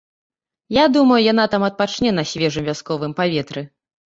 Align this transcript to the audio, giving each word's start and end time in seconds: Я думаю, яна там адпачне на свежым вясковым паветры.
Я 0.77 0.85
думаю, 0.95 1.17
яна 1.31 1.45
там 1.51 1.67
адпачне 1.69 2.15
на 2.21 2.25
свежым 2.31 2.63
вясковым 2.71 3.15
паветры. 3.23 3.61